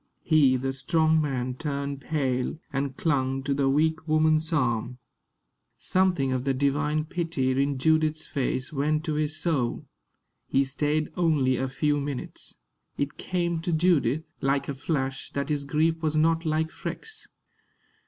He, 0.23 0.57
the 0.57 0.73
strong 0.73 1.21
man, 1.21 1.53
turned 1.53 2.01
pale, 2.01 2.57
and 2.73 2.97
clung 2.97 3.43
to 3.43 3.53
the 3.53 3.69
weak 3.69 4.07
woman's 4.07 4.51
arm. 4.51 4.97
Something 5.77 6.31
of 6.31 6.43
the 6.43 6.55
divine 6.55 7.05
pity 7.05 7.51
in 7.61 7.77
Judith's 7.77 8.25
face 8.25 8.73
went 8.73 9.03
to 9.03 9.13
his 9.13 9.37
soul. 9.37 9.85
He 10.47 10.63
stayed 10.63 11.11
only 11.15 11.55
a 11.55 11.67
few 11.67 11.99
minutes. 11.99 12.55
It 12.97 13.17
came 13.19 13.61
to 13.61 13.71
Judith, 13.71 14.23
like 14.41 14.67
a 14.67 14.73
flash, 14.73 15.29
that 15.33 15.49
his 15.49 15.65
grief 15.65 16.01
was 16.01 16.15
not 16.15 16.47
like 16.47 16.71
Freke's. 16.71 17.27